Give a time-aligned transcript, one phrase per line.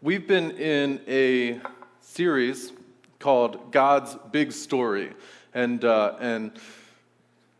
[0.00, 1.60] We've been in a
[2.02, 2.72] series
[3.18, 5.12] called God's Big Story.
[5.54, 6.52] And, uh, and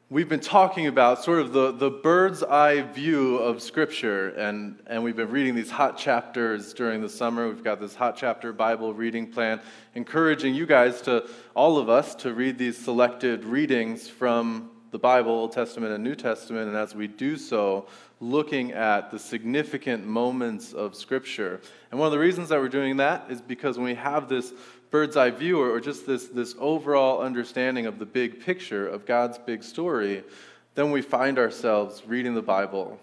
[0.08, 4.28] we've been talking about sort of the, the bird's eye view of Scripture.
[4.36, 7.48] And, and we've been reading these hot chapters during the summer.
[7.48, 9.60] We've got this hot chapter Bible reading plan,
[9.96, 15.32] encouraging you guys to, all of us, to read these selected readings from the Bible,
[15.32, 16.68] Old Testament and New Testament.
[16.68, 17.88] And as we do so,
[18.20, 21.60] looking at the significant moments of Scripture.
[21.90, 24.52] And one of the reasons that we're doing that is because when we have this
[24.90, 29.38] bird's eye view or just this, this overall understanding of the big picture of God's
[29.38, 30.24] big story,
[30.74, 32.98] then we find ourselves reading the Bible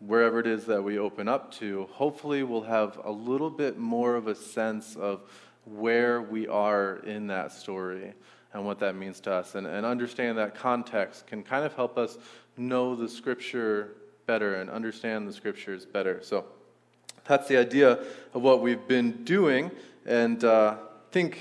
[0.00, 1.88] wherever it is that we open up to.
[1.92, 5.20] Hopefully, we'll have a little bit more of a sense of
[5.64, 8.12] where we are in that story
[8.52, 9.54] and what that means to us.
[9.54, 12.18] And, and understanding that context can kind of help us
[12.56, 13.92] know the scripture
[14.32, 16.18] better and understand the scriptures better.
[16.22, 16.46] So
[17.28, 17.98] that's the idea
[18.32, 19.70] of what we've been doing.
[20.06, 21.38] And uh, I think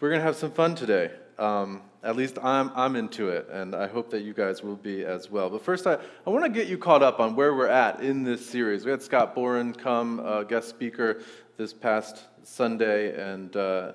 [0.00, 1.12] we're going to have some fun today.
[1.38, 5.04] Um, at least I'm, I'm into it, and I hope that you guys will be
[5.04, 5.48] as well.
[5.48, 8.24] But first, I, I want to get you caught up on where we're at in
[8.24, 8.84] this series.
[8.84, 11.20] We had Scott Boren come, uh, guest speaker,
[11.56, 13.92] this past Sunday, and, uh,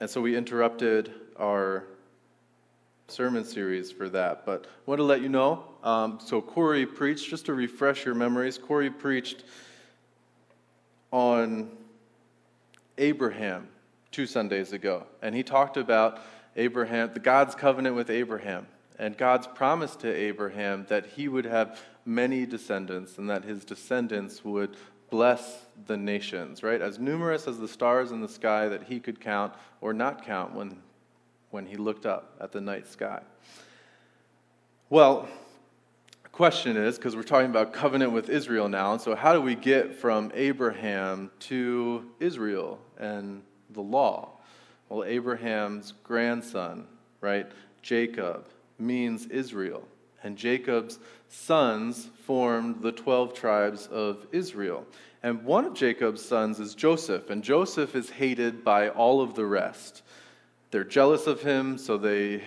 [0.00, 1.84] and so we interrupted our
[3.10, 4.46] sermon series for that.
[4.46, 8.14] But I want to let you know um, so, Corey preached, just to refresh your
[8.14, 9.44] memories, Corey preached
[11.10, 11.70] on
[12.98, 13.68] Abraham
[14.10, 15.06] two Sundays ago.
[15.22, 16.20] And he talked about
[16.56, 18.66] Abraham, the God's covenant with Abraham,
[18.98, 24.44] and God's promise to Abraham that he would have many descendants and that his descendants
[24.44, 24.76] would
[25.08, 26.80] bless the nations, right?
[26.80, 30.54] As numerous as the stars in the sky that he could count or not count
[30.54, 30.76] when,
[31.50, 33.20] when he looked up at the night sky.
[34.88, 35.28] Well,
[36.22, 39.40] the question is because we're talking about covenant with Israel now, and so how do
[39.40, 44.30] we get from Abraham to Israel and the law?
[44.88, 46.86] Well, Abraham's grandson,
[47.20, 47.46] right,
[47.82, 49.86] Jacob, means Israel.
[50.22, 54.84] And Jacob's sons formed the 12 tribes of Israel.
[55.22, 59.46] And one of Jacob's sons is Joseph, and Joseph is hated by all of the
[59.46, 60.02] rest.
[60.70, 62.44] They're jealous of him, so they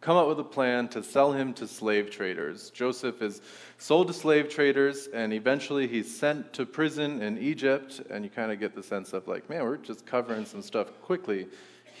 [0.00, 2.70] come up with a plan to sell him to slave traders.
[2.70, 3.40] Joseph is
[3.78, 8.00] sold to slave traders, and eventually he's sent to prison in Egypt.
[8.10, 10.88] And you kind of get the sense of, like, man, we're just covering some stuff
[11.02, 11.48] quickly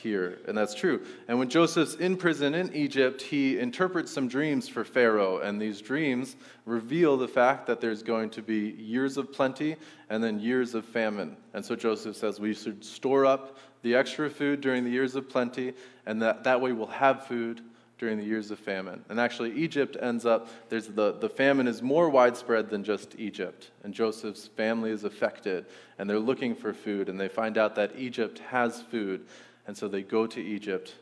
[0.02, 0.40] here.
[0.48, 1.04] And that's true.
[1.28, 5.38] And when Joseph's in prison in Egypt, he interprets some dreams for Pharaoh.
[5.38, 6.36] And these dreams
[6.66, 9.76] reveal the fact that there's going to be years of plenty
[10.10, 11.36] and then years of famine.
[11.54, 15.28] And so Joseph says we should store up the extra food during the years of
[15.28, 15.74] plenty,
[16.06, 17.60] and that, that way we'll have food
[17.98, 19.04] during the years of famine.
[19.08, 23.70] And actually, Egypt ends up, there's the, the famine is more widespread than just Egypt.
[23.84, 25.66] And Joseph's family is affected,
[25.98, 29.26] and they're looking for food, and they find out that Egypt has food.
[29.66, 30.94] And so they go to Egypt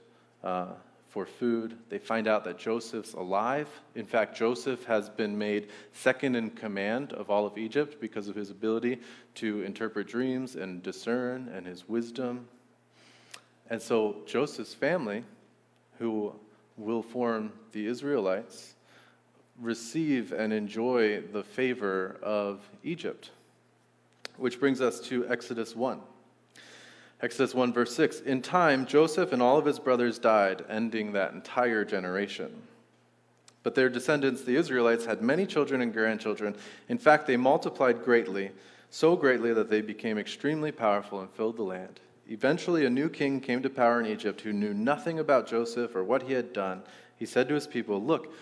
[0.45, 0.67] uh,
[1.09, 1.77] for food.
[1.89, 3.69] They find out that Joseph's alive.
[3.95, 8.37] In fact, Joseph has been made second in command of all of Egypt because of
[8.37, 9.01] his ability
[9.37, 12.49] to interpret dreams and discern and his wisdom.
[13.69, 15.25] And so Joseph's family,
[15.99, 16.35] who
[16.77, 18.75] will form the Israelites
[19.61, 23.31] receive and enjoy the favor of Egypt.
[24.37, 26.01] Which brings us to Exodus 1.
[27.23, 28.21] Exodus 1, verse 6.
[28.21, 32.63] In time, Joseph and all of his brothers died, ending that entire generation.
[33.63, 36.57] But their descendants, the Israelites, had many children and grandchildren.
[36.89, 38.53] In fact, they multiplied greatly,
[38.89, 42.01] so greatly that they became extremely powerful and filled the land.
[42.27, 46.05] Eventually, a new king came to power in Egypt who knew nothing about Joseph or
[46.05, 46.83] what he had done.
[47.17, 48.33] He said to his people, Look,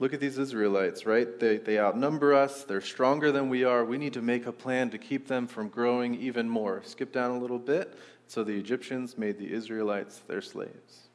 [0.00, 1.38] look at these Israelites, right?
[1.38, 2.64] They, they outnumber us.
[2.64, 3.84] They're stronger than we are.
[3.84, 6.82] We need to make a plan to keep them from growing even more.
[6.84, 7.96] Skip down a little bit.
[8.26, 11.08] So the Egyptians made the Israelites their slaves.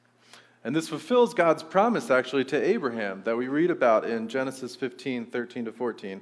[0.64, 5.26] And this fulfills God's promise, actually, to Abraham that we read about in Genesis 15
[5.28, 6.22] 13 to 14.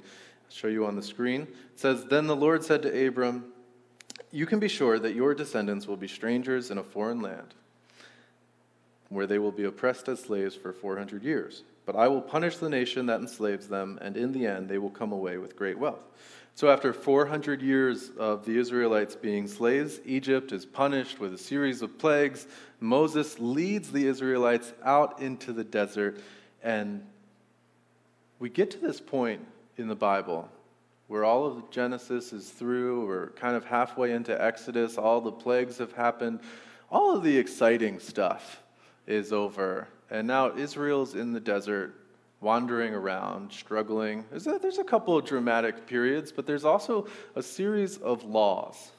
[0.50, 1.42] show you on the screen.
[1.42, 3.52] It says, Then the Lord said to Abram,
[4.30, 7.54] you can be sure that your descendants will be strangers in a foreign land,
[9.08, 11.62] where they will be oppressed as slaves for 400 years.
[11.86, 14.90] But I will punish the nation that enslaves them, and in the end they will
[14.90, 16.04] come away with great wealth.
[16.56, 21.82] So, after 400 years of the Israelites being slaves, Egypt is punished with a series
[21.82, 22.46] of plagues.
[22.78, 26.20] Moses leads the Israelites out into the desert,
[26.62, 27.04] and
[28.38, 29.44] we get to this point
[29.76, 30.48] in the Bible
[31.08, 33.06] where all of Genesis is through.
[33.06, 34.96] We're kind of halfway into Exodus.
[34.96, 36.40] All the plagues have happened.
[36.90, 38.62] All of the exciting stuff
[39.06, 39.88] is over.
[40.10, 41.94] And now Israel's in the desert
[42.40, 44.24] wandering around, struggling.
[44.30, 48.90] There's a, couple of dramatic periods, but there's also a series of laws.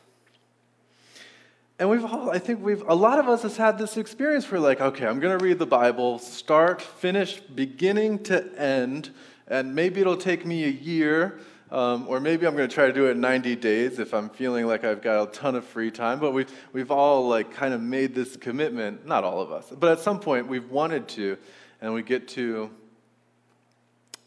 [1.78, 4.60] And we've all, I think we've, a lot of us has had this experience where
[4.60, 9.12] like, okay, I'm going to read the Bible, start, finish, beginning to end,
[9.48, 11.40] and maybe it'll take me a year,
[11.72, 14.30] um, or maybe I'm going to try to do it in 90 days if I'm
[14.30, 16.20] feeling like I've got a ton of free time.
[16.20, 19.92] But we've, we've all like kind of made this commitment, not all of us, but
[19.92, 21.38] at some point we've wanted to,
[21.82, 22.70] and we get to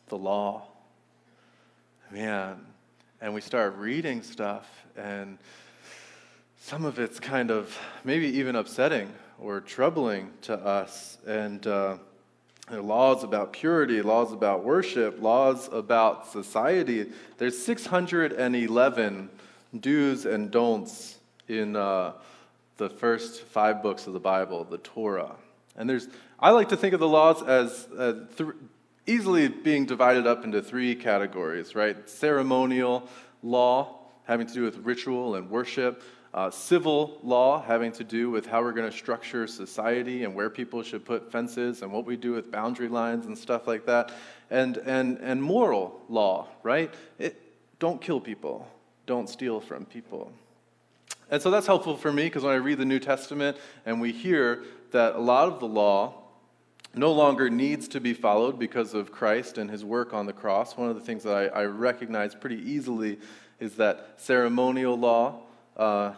[0.09, 0.65] the law.
[2.11, 2.65] Man,
[3.21, 5.39] and we start reading stuff, and
[6.59, 11.19] some of it's kind of maybe even upsetting or troubling to us.
[11.27, 11.99] And uh,
[12.71, 17.11] laws about purity, laws about worship, laws about society.
[17.39, 19.31] There's 611
[19.79, 21.19] do's and don'ts
[21.49, 22.13] in uh,
[22.77, 25.37] the first five books of the Bible, the Torah.
[25.77, 28.51] And there's, I like to think of the laws as uh, th-
[29.07, 32.09] easily being divided up into three categories, right?
[32.09, 33.09] Ceremonial
[33.43, 36.03] law, having to do with ritual and worship
[36.35, 40.51] uh, civil law having to do with how we're going to structure society and where
[40.51, 44.13] people should put fences and what we do with boundary lines and stuff like that,
[44.51, 46.93] and, and, and moral law, right?
[47.19, 47.41] It,
[47.79, 48.69] don't kill people,
[49.07, 50.33] don't steal from people.
[51.31, 54.13] And so that's helpful for me because when I read the New Testament and we
[54.13, 56.15] hear that a lot of the law
[56.95, 60.77] no longer needs to be followed because of Christ and his work on the cross,
[60.77, 63.19] one of the things that I, I recognize pretty easily
[63.61, 65.43] is that ceremonial law
[65.79, 66.13] uh,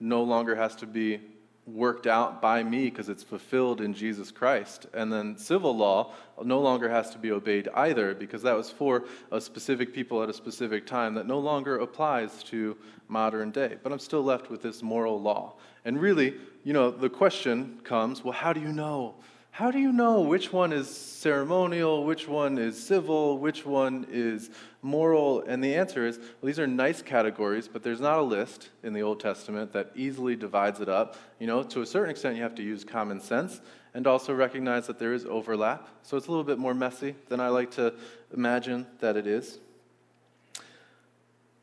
[0.00, 1.20] no longer has to be
[1.66, 4.86] worked out by me because it's fulfilled in Jesus Christ.
[4.94, 9.04] And then civil law no longer has to be obeyed either because that was for
[9.30, 12.76] a specific people at a specific time that no longer applies to
[13.08, 13.76] modern day.
[13.82, 15.56] But I'm still left with this moral law.
[15.84, 16.34] And really,
[16.64, 19.14] you know, the question comes well, how do you know?
[19.50, 24.50] How do you know which one is ceremonial, which one is civil, which one is
[24.82, 25.40] moral?
[25.40, 28.92] And the answer is well, these are nice categories, but there's not a list in
[28.92, 31.16] the Old Testament that easily divides it up.
[31.40, 33.60] You know, to a certain extent, you have to use common sense
[33.94, 35.88] and also recognize that there is overlap.
[36.02, 37.94] So it's a little bit more messy than I like to
[38.32, 39.58] imagine that it is.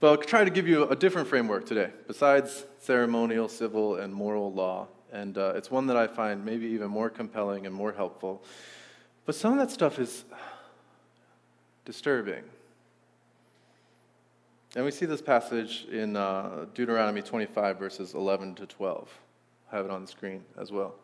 [0.01, 4.51] But I'll try to give you a different framework today, besides ceremonial, civil, and moral
[4.51, 8.44] law and uh, it's one that I find maybe even more compelling and more helpful.
[9.25, 10.25] But some of that stuff is
[11.85, 12.44] disturbing.
[14.75, 19.09] And we see this passage in uh, Deuteronomy 25, verses 11 to 12.
[19.71, 20.95] I have it on the screen as well.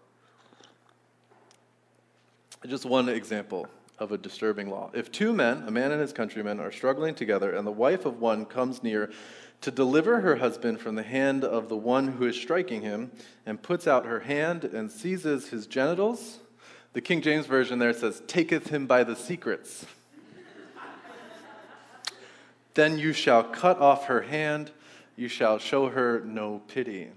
[2.68, 3.66] Just one example
[3.98, 4.92] of a disturbing law.
[4.94, 8.20] If two men, a man and his countryman, are struggling together, and the wife of
[8.20, 9.12] one comes near
[9.62, 13.12] to deliver her husband from the hand of the one who is striking him,
[13.46, 16.40] and puts out her hand and seizes his genitals.
[16.94, 19.86] The King James Version there says, taketh him by the secrets.
[22.74, 24.72] then you shall cut off her hand,
[25.16, 27.10] you shall show her no pity.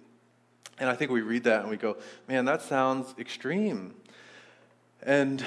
[0.79, 1.97] And I think we read that and we go,
[2.29, 3.95] man, that sounds extreme
[5.05, 5.45] and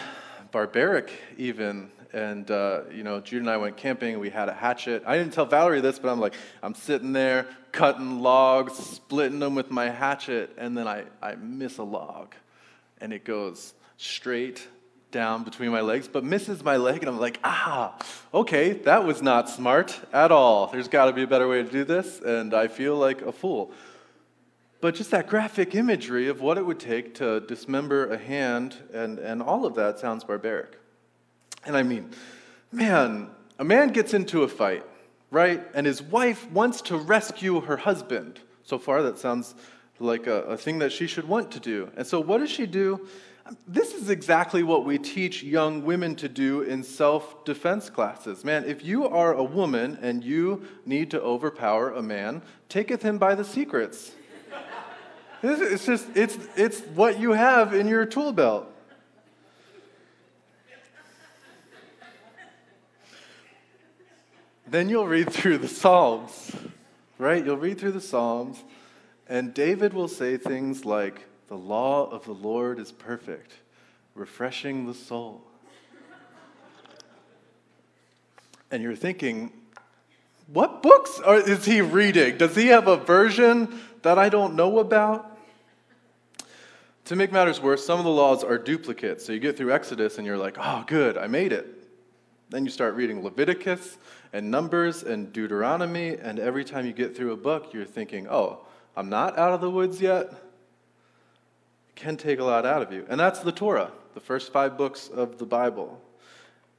[0.52, 4.20] barbaric, even and uh, you know, Jude and I went camping.
[4.20, 5.04] We had a hatchet.
[5.06, 6.34] I didn't tell Valerie this, but I'm like,
[6.64, 11.78] I'm sitting there cutting logs, splitting them with my hatchet, and then I, I miss
[11.78, 12.34] a log,
[13.00, 14.68] and it goes straight
[15.12, 17.98] down between my legs, but misses my leg, and I'm like, ah,
[18.34, 20.68] okay, that was not smart at all.
[20.68, 23.32] There's got to be a better way to do this, and I feel like a
[23.32, 23.72] fool.
[24.80, 29.18] But just that graphic imagery of what it would take to dismember a hand and,
[29.18, 30.78] and all of that sounds barbaric.
[31.68, 32.10] And I mean,
[32.72, 34.86] man, a man gets into a fight,
[35.30, 35.64] right?
[35.74, 38.40] And his wife wants to rescue her husband.
[38.64, 39.54] So far, that sounds
[40.00, 41.92] like a, a, thing that she should want to do.
[41.98, 43.06] And so, what does she do?
[43.68, 48.44] This is exactly what we teach young women to do in self defense classes.
[48.46, 53.18] Man, if you are a woman and you need to overpower a man, taketh him
[53.18, 54.12] by the secrets.
[55.44, 58.72] it's just, it's, it's what you have in your tool belt.
[64.70, 66.56] Then you'll read through the Psalms,
[67.18, 67.44] right?
[67.44, 68.64] You'll read through the Psalms,
[69.28, 73.54] and David will say things like, The law of the Lord is perfect,
[74.16, 75.42] refreshing the soul.
[78.70, 79.54] And you're thinking,
[80.48, 82.38] what books are, is he reading?
[82.38, 85.38] Does he have a version that I don't know about?
[87.06, 89.26] To make matters worse, some of the laws are duplicates.
[89.26, 91.87] So you get through Exodus and you're like, oh, good, I made it.
[92.50, 93.98] Then you start reading Leviticus
[94.32, 98.60] and Numbers and Deuteronomy, and every time you get through a book, you're thinking, oh,
[98.96, 100.32] I'm not out of the woods yet.
[101.90, 103.06] It can take a lot out of you.
[103.10, 106.02] And that's the Torah, the first five books of the Bible.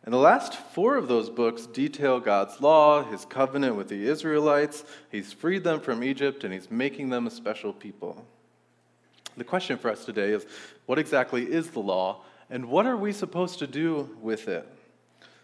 [0.04, 4.84] And the last four of those books detail God's law, his covenant with the Israelites.
[5.12, 8.25] He's freed them from Egypt and he's making them a special people.
[9.37, 10.46] The question for us today is
[10.87, 14.66] what exactly is the law and what are we supposed to do with it?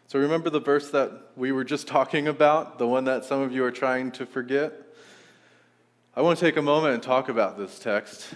[0.07, 3.53] So remember the verse that we were just talking about, the one that some of
[3.53, 4.73] you are trying to forget?
[6.15, 8.29] I want to take a moment and talk about this text,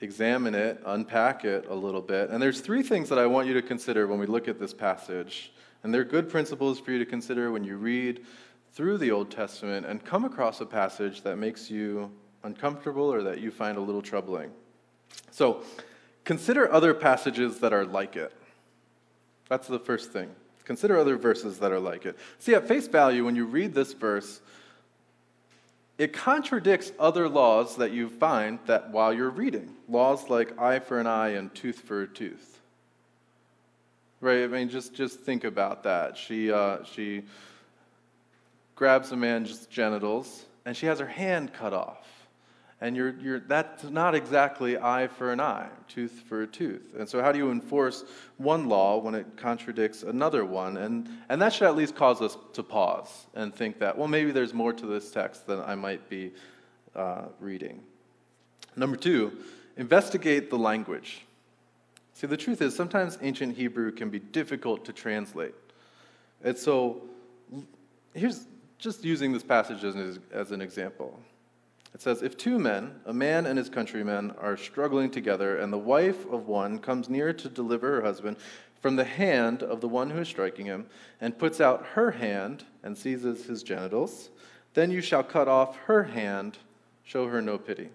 [0.00, 2.30] examine it, unpack it a little bit.
[2.30, 4.72] And there's three things that I want you to consider when we look at this
[4.72, 5.52] passage.
[5.82, 8.24] And they're good principles for you to consider when you read
[8.72, 12.10] through the Old Testament and come across a passage that makes you
[12.44, 14.50] uncomfortable or that you find a little troubling.
[15.30, 15.62] So,
[16.24, 18.32] consider other passages that are like it.
[19.48, 20.30] That's the first thing.
[20.68, 22.18] Consider other verses that are like it.
[22.38, 24.42] See, at face value, when you read this verse,
[25.96, 29.74] it contradicts other laws that you find that while you're reading.
[29.88, 32.60] Laws like eye for an eye and tooth for a tooth.
[34.20, 34.44] Right?
[34.44, 36.18] I mean, just, just think about that.
[36.18, 37.22] She, uh, she
[38.74, 42.06] grabs a man's genitals and she has her hand cut off
[42.80, 46.94] and you're, you're, that's not exactly eye for an eye, tooth for a tooth.
[46.96, 48.04] And so, how do you enforce
[48.36, 50.76] one law when it contradicts another one?
[50.76, 54.30] And, and that should at least cause us to pause and think that, well, maybe
[54.30, 56.32] there's more to this text than I might be
[56.94, 57.80] uh, reading.
[58.76, 59.32] Number two,
[59.76, 61.24] investigate the language.
[62.14, 65.54] See, the truth is, sometimes ancient Hebrew can be difficult to translate.
[66.44, 67.02] And so,
[68.14, 68.44] here's
[68.78, 71.18] just using this passage as, as an example.
[71.94, 75.78] It says, If two men, a man and his countrymen, are struggling together, and the
[75.78, 78.36] wife of one comes near to deliver her husband
[78.80, 80.86] from the hand of the one who is striking him,
[81.20, 84.30] and puts out her hand and seizes his genitals,
[84.74, 86.58] then you shall cut off her hand,
[87.02, 87.88] show her no pity.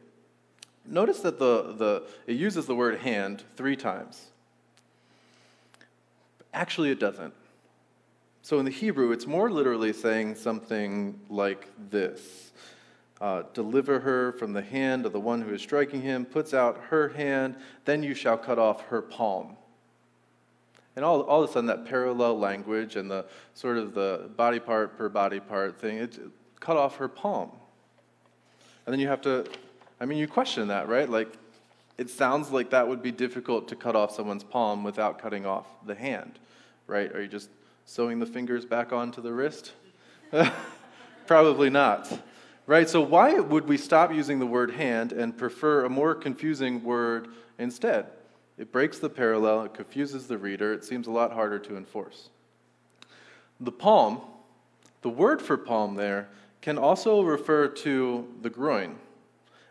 [0.86, 4.26] Notice that the, the, it uses the word hand three times.
[6.54, 7.34] Actually, it doesn't.
[8.42, 12.52] So in the Hebrew, it's more literally saying something like this
[13.22, 16.78] uh, deliver her from the hand of the one who is striking him, puts out
[16.90, 17.56] her hand,
[17.86, 19.56] then you shall cut off her palm.
[20.96, 24.60] And all, all of a sudden, that parallel language and the sort of the body
[24.60, 26.20] part per body part thing, it
[26.60, 27.52] cut off her palm.
[28.86, 29.46] And then you have to,
[30.00, 31.10] I mean, you question that, right?
[31.10, 31.32] Like,
[31.98, 35.68] it sounds like that would be difficult to cut off someone's palm without cutting off
[35.86, 36.40] the hand,
[36.88, 37.12] right?
[37.14, 37.50] Are you just
[37.86, 39.74] sewing the fingers back onto the wrist?
[41.28, 42.12] Probably not.
[42.66, 42.88] Right?
[42.88, 47.28] So, why would we stop using the word hand and prefer a more confusing word
[47.60, 48.06] instead?
[48.58, 52.30] It breaks the parallel, it confuses the reader, it seems a lot harder to enforce.
[53.60, 54.22] The palm,
[55.02, 56.30] the word for palm there,
[56.62, 58.96] can also refer to the groin.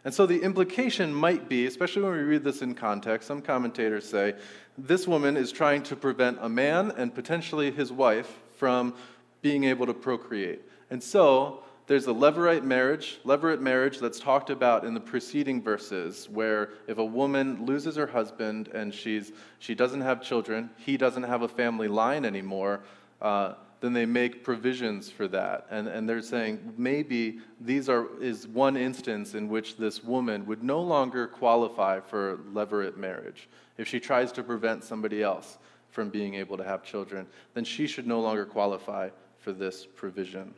[0.05, 4.09] And so the implication might be, especially when we read this in context, some commentators
[4.09, 4.35] say
[4.77, 8.95] this woman is trying to prevent a man and potentially his wife from
[9.43, 10.63] being able to procreate.
[10.91, 16.29] And so there's a levirate marriage, levirate marriage that's talked about in the preceding verses,
[16.29, 21.25] where if a woman loses her husband and she's, she doesn't have children, he doesn't
[21.25, 22.81] have a family line anymore,
[23.21, 25.67] uh, then they make provisions for that.
[25.71, 30.63] And, and they're saying maybe these are, is one instance in which this woman would
[30.63, 33.49] no longer qualify for levirate marriage.
[33.77, 35.59] If she tries to prevent somebody else
[35.91, 40.55] from being able to have children, then she should no longer qualify for this provision.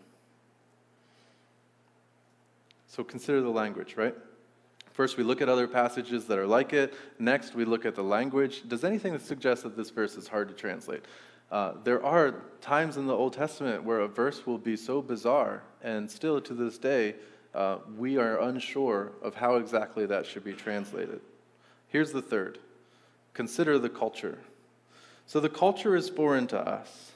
[2.94, 4.14] So consider the language, right?
[4.92, 6.94] First, we look at other passages that are like it.
[7.18, 8.62] Next, we look at the language.
[8.68, 11.04] Does anything suggest that this verse is hard to translate?
[11.50, 15.64] Uh, there are times in the Old Testament where a verse will be so bizarre,
[15.82, 17.16] and still to this day,
[17.52, 21.20] uh, we are unsure of how exactly that should be translated.
[21.88, 22.60] Here's the third
[23.32, 24.38] consider the culture.
[25.26, 27.13] So the culture is foreign to us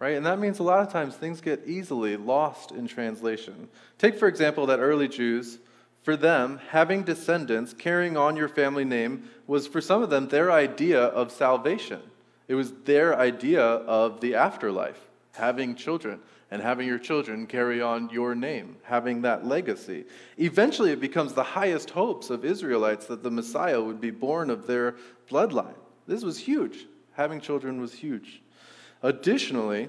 [0.00, 0.16] right?
[0.16, 3.68] And that means a lot of times things get easily lost in translation.
[3.98, 5.58] Take, for example, that early Jews,
[6.02, 10.50] for them, having descendants, carrying on your family name, was for some of them their
[10.50, 12.00] idea of salvation.
[12.48, 14.98] It was their idea of the afterlife,
[15.34, 16.18] having children
[16.50, 20.04] and having your children carry on your name, having that legacy.
[20.36, 24.66] Eventually, it becomes the highest hopes of Israelites that the Messiah would be born of
[24.66, 24.96] their
[25.30, 25.76] bloodline.
[26.08, 26.86] This was huge.
[27.12, 28.42] Having children was huge.
[29.02, 29.88] Additionally,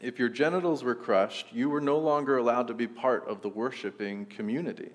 [0.00, 3.48] if your genitals were crushed, you were no longer allowed to be part of the
[3.48, 4.90] worshiping community.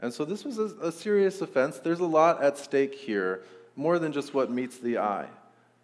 [0.00, 1.78] And so this was a, a, serious offense.
[1.78, 3.42] There's a lot at stake here,
[3.74, 5.28] more than just what meets the eye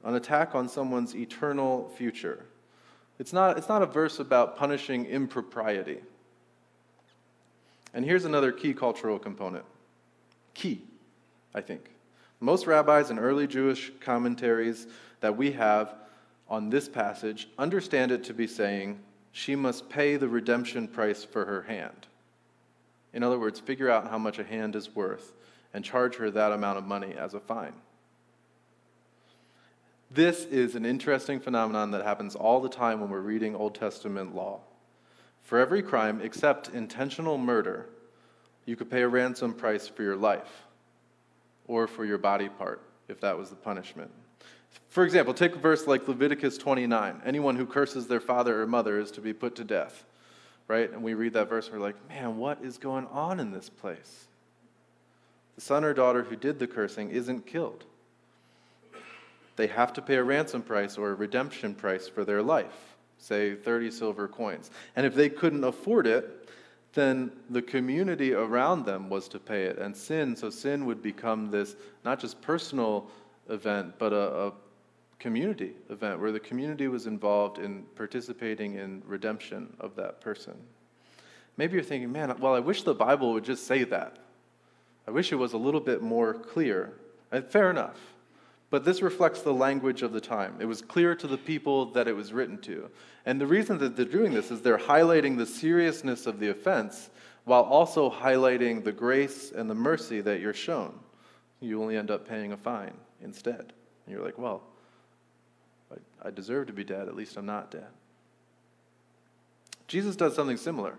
[0.04, 2.44] an attack on someone's eternal future.
[3.18, 5.98] It's not, it's not a verse about punishing impropriety.
[7.94, 9.64] And here's another key cultural component
[10.52, 10.82] key,
[11.54, 11.90] I think.
[12.38, 14.86] Most rabbis and early Jewish commentaries
[15.20, 15.94] that we have
[16.48, 19.00] on this passage, understand it to be saying
[19.32, 22.06] she must pay the redemption price for her hand.
[23.12, 25.32] In other words, figure out how much a hand is worth
[25.72, 27.74] and charge her that amount of money as a fine.
[30.10, 34.34] This is an interesting phenomenon that happens all the time when we're reading Old Testament
[34.34, 34.60] law.
[35.42, 37.86] For every crime except intentional murder,
[38.64, 40.62] you could pay a ransom price for your life
[41.66, 44.10] or for your body part if that was the punishment.
[44.88, 47.22] For example, take a verse like Leviticus 29.
[47.24, 50.04] Anyone who curses their father or mother is to be put to death.
[50.68, 50.90] Right?
[50.90, 53.68] And we read that verse and we're like, man, what is going on in this
[53.68, 54.26] place?
[55.56, 57.84] The son or daughter who did the cursing isn't killed.
[59.56, 63.54] They have to pay a ransom price or a redemption price for their life, say
[63.54, 64.70] 30 silver coins.
[64.96, 66.48] And if they couldn't afford it,
[66.92, 69.78] then the community around them was to pay it.
[69.78, 73.08] And sin, so sin would become this not just personal
[73.48, 74.52] event, but a, a
[75.24, 80.52] community event where the community was involved in participating in redemption of that person.
[81.56, 84.18] Maybe you're thinking, man, well, I wish the Bible would just say that.
[85.08, 86.92] I wish it was a little bit more clear.
[87.32, 87.98] And fair enough.
[88.68, 90.56] But this reflects the language of the time.
[90.60, 92.90] It was clear to the people that it was written to.
[93.24, 97.08] And the reason that they're doing this is they're highlighting the seriousness of the offense
[97.44, 100.98] while also highlighting the grace and the mercy that you're shown.
[101.60, 103.72] You only end up paying a fine instead.
[104.04, 104.64] And you're like, well,
[106.24, 107.08] I, deserve to be dead.
[107.08, 107.86] At least I'm not dead.
[109.86, 110.94] Jesus does something similar.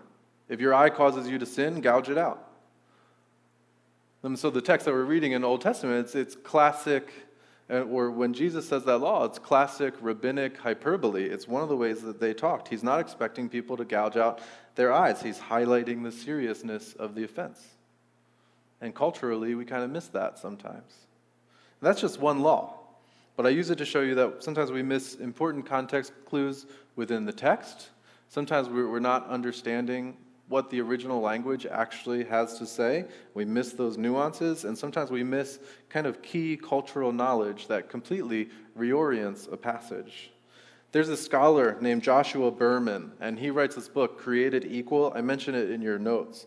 [0.48, 2.46] If your eye causes you to sin, gouge it out.
[4.22, 7.12] And so the text that we're reading in the Old Testament, it's, it's classic,
[7.70, 11.24] uh, or when Jesus says that law, it's classic rabbinic hyperbole.
[11.24, 12.68] It's one of the ways that they talked.
[12.68, 14.40] He's not expecting people to gouge out
[14.74, 17.64] their eyes, he's highlighting the seriousness of the offense.
[18.80, 20.92] And culturally, we kind of miss that sometimes.
[21.80, 22.74] And that's just one law.
[23.36, 26.66] But I use it to show you that sometimes we miss important context clues
[26.96, 27.90] within the text.
[28.28, 30.16] Sometimes we're not understanding
[30.48, 33.04] what the original language actually has to say.
[33.34, 38.48] We miss those nuances, and sometimes we miss kind of key cultural knowledge that completely
[38.78, 40.30] reorients a passage.
[40.92, 45.12] There's a scholar named Joshua Berman, and he writes this book, Created Equal.
[45.14, 46.46] I mention it in your notes.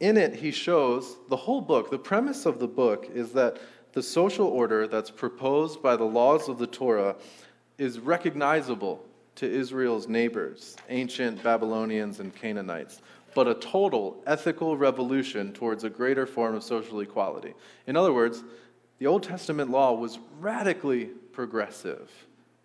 [0.00, 3.58] In it, he shows the whole book, the premise of the book is that
[3.96, 7.16] the social order that's proposed by the laws of the Torah
[7.78, 9.02] is recognizable
[9.36, 13.00] to Israel's neighbors, ancient Babylonians and Canaanites,
[13.34, 17.54] but a total ethical revolution towards a greater form of social equality.
[17.86, 18.44] In other words,
[18.98, 22.10] the Old Testament law was radically progressive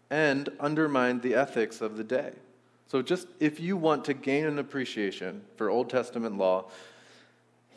[0.10, 2.34] and undermined the ethics of the day.
[2.88, 6.66] So, just if you want to gain an appreciation for Old Testament law,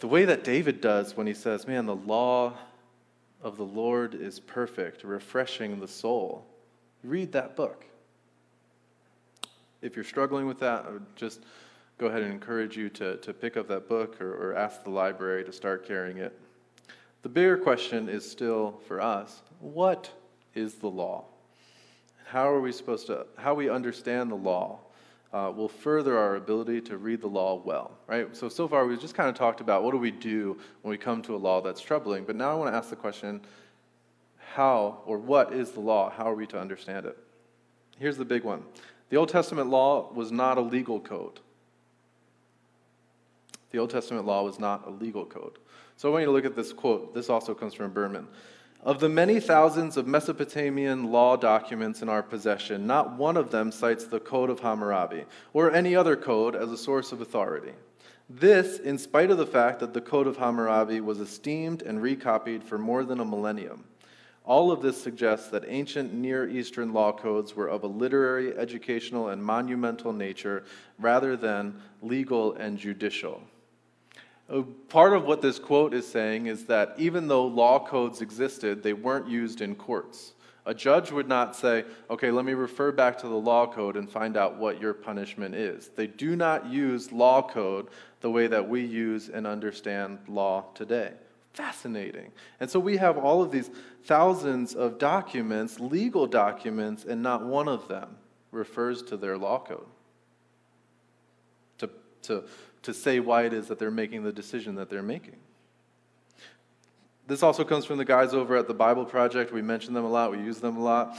[0.00, 2.54] the way that David does when he says, Man, the law
[3.44, 6.46] of the Lord is perfect, refreshing the soul.
[7.04, 7.84] Read that book.
[9.82, 11.42] If you're struggling with that, I would just
[11.98, 14.90] go ahead and encourage you to, to pick up that book or, or ask the
[14.90, 16.36] library to start carrying it.
[17.20, 20.10] The bigger question is still for us what
[20.54, 21.26] is the law?
[22.26, 24.80] How are we supposed to, how we understand the law
[25.34, 28.34] uh, will further our ability to read the law well, right?
[28.36, 30.96] So, so far we've just kind of talked about what do we do when we
[30.96, 33.40] come to a law that's troubling, but now I want to ask the question
[34.38, 36.08] how or what is the law?
[36.08, 37.18] How are we to understand it?
[37.98, 38.62] Here's the big one
[39.10, 41.40] the Old Testament law was not a legal code.
[43.72, 45.58] The Old Testament law was not a legal code.
[45.96, 47.12] So I want you to look at this quote.
[47.12, 48.28] This also comes from Berman.
[48.84, 53.72] Of the many thousands of Mesopotamian law documents in our possession, not one of them
[53.72, 57.72] cites the Code of Hammurabi or any other code as a source of authority.
[58.28, 62.62] This, in spite of the fact that the Code of Hammurabi was esteemed and recopied
[62.62, 63.84] for more than a millennium.
[64.44, 69.30] All of this suggests that ancient Near Eastern law codes were of a literary, educational,
[69.30, 70.64] and monumental nature
[70.98, 73.40] rather than legal and judicial.
[74.48, 78.82] Uh, part of what this quote is saying is that even though law codes existed,
[78.82, 80.34] they weren't used in courts.
[80.66, 84.10] A judge would not say, okay, let me refer back to the law code and
[84.10, 85.88] find out what your punishment is.
[85.88, 87.88] They do not use law code
[88.20, 91.12] the way that we use and understand law today.
[91.52, 92.32] Fascinating.
[92.60, 93.70] And so we have all of these
[94.04, 98.16] thousands of documents, legal documents, and not one of them
[98.50, 99.86] refers to their law code.
[101.78, 101.90] To,
[102.22, 102.44] to
[102.84, 105.36] to say why it is that they're making the decision that they're making.
[107.26, 109.52] This also comes from the guys over at the Bible Project.
[109.52, 111.16] We mention them a lot, we use them a lot.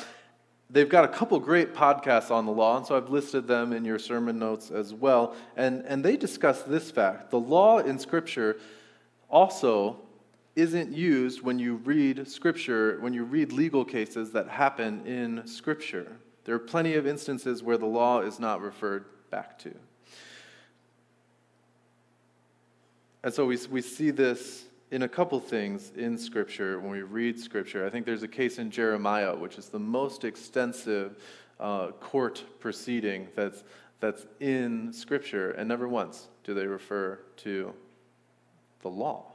[0.69, 3.86] They've got a couple great podcasts on the law, and so I've listed them in
[3.86, 5.36] your sermon notes as well.
[5.56, 8.58] And, and they discuss this fact the law in Scripture
[9.30, 9.97] also
[10.56, 16.17] isn't used when you read Scripture, when you read legal cases that happen in Scripture.
[16.45, 19.73] There are plenty of instances where the law is not referred back to.
[23.25, 27.39] And so we, we see this in a couple things in Scripture when we read
[27.39, 27.83] Scripture.
[27.83, 31.17] I think there's a case in Jeremiah, which is the most extensive
[31.59, 33.63] uh, court proceeding that's,
[33.99, 37.73] that's in Scripture, and never once do they refer to
[38.83, 39.25] the law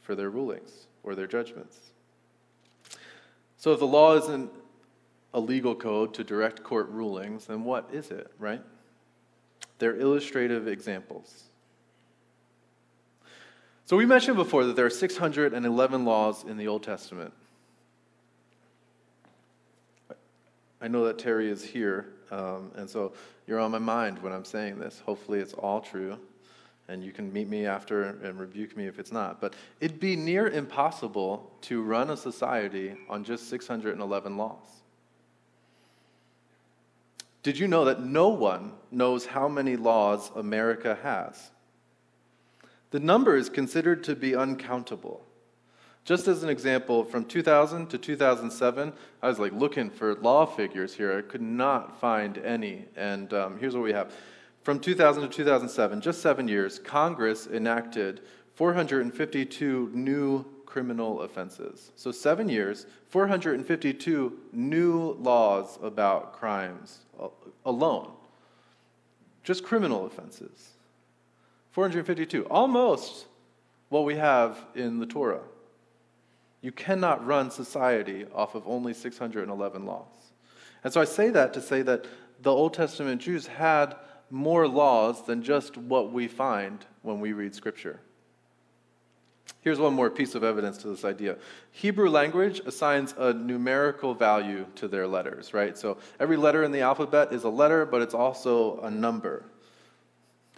[0.00, 1.78] for their rulings or their judgments.
[3.58, 4.50] So if the law isn't
[5.34, 8.62] a legal code to direct court rulings, then what is it, right?
[9.78, 11.51] They're illustrative examples.
[13.84, 17.32] So we mentioned before that there are 611 laws in the Old Testament.
[20.80, 23.12] I know that Terry is here, um, and so
[23.46, 25.00] you're on my mind when I'm saying this.
[25.04, 26.18] Hopefully, it's all true,
[26.88, 29.40] and you can meet me after and rebuke me if it's not.
[29.40, 34.56] But it'd be near impossible to run a society on just 611 laws.
[37.44, 41.50] Did you know that no one knows how many laws America has?
[42.92, 45.24] The number is considered to be uncountable.
[46.04, 50.94] Just as an example, from 2000 to 2007, I was like looking for law figures
[50.94, 51.16] here.
[51.16, 52.84] I could not find any.
[52.94, 54.12] And um, here's what we have.
[54.62, 58.20] From 2000 to 2007, just seven years, Congress enacted
[58.56, 61.92] 452 new criminal offenses.
[61.96, 66.98] So, seven years, 452 new laws about crimes
[67.64, 68.12] alone.
[69.44, 70.71] Just criminal offenses.
[71.72, 73.26] 452, almost
[73.88, 75.42] what we have in the Torah.
[76.60, 80.06] You cannot run society off of only 611 laws.
[80.84, 82.06] And so I say that to say that
[82.40, 83.96] the Old Testament Jews had
[84.30, 88.00] more laws than just what we find when we read Scripture.
[89.60, 91.36] Here's one more piece of evidence to this idea.
[91.70, 95.78] Hebrew language assigns a numerical value to their letters, right?
[95.78, 99.44] So every letter in the alphabet is a letter, but it's also a number.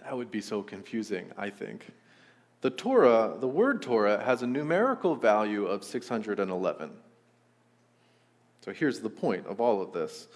[0.05, 1.87] That would be so confusing, I think.
[2.61, 6.91] The Torah, the word Torah, has a numerical value of 611.
[8.61, 10.27] So here's the point of all of this.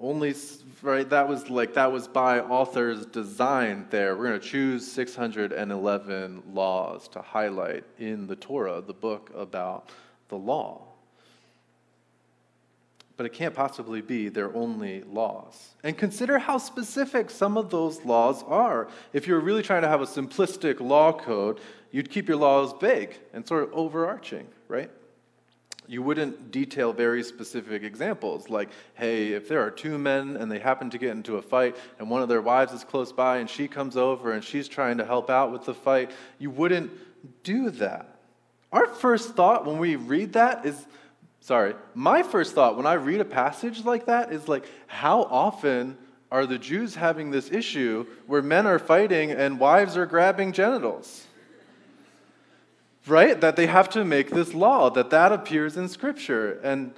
[0.00, 0.34] Only,
[0.82, 4.16] right, that was like, that was by author's design there.
[4.16, 9.90] We're going to choose 611 laws to highlight in the Torah, the book about
[10.28, 10.93] the law
[13.16, 15.74] but it can't possibly be their only laws.
[15.82, 18.88] And consider how specific some of those laws are.
[19.12, 21.60] If you're really trying to have a simplistic law code,
[21.92, 24.90] you'd keep your laws vague and sort of overarching, right?
[25.86, 30.58] You wouldn't detail very specific examples, like, hey, if there are two men and they
[30.58, 33.48] happen to get into a fight and one of their wives is close by and
[33.48, 36.90] she comes over and she's trying to help out with the fight, you wouldn't
[37.42, 38.16] do that.
[38.72, 40.86] Our first thought when we read that is,
[41.44, 45.98] sorry, my first thought when I read a passage like that is like, how often
[46.32, 51.26] are the Jews having this issue where men are fighting and wives are grabbing genitals?
[53.06, 53.38] Right?
[53.38, 56.58] That they have to make this law, that that appears in Scripture.
[56.62, 56.94] And